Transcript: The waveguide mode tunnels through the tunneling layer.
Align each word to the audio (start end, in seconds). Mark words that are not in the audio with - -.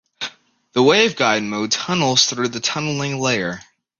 The 0.73 0.81
waveguide 0.81 1.43
mode 1.43 1.69
tunnels 1.71 2.25
through 2.25 2.47
the 2.47 2.59
tunneling 2.59 3.19
layer. 3.19 3.61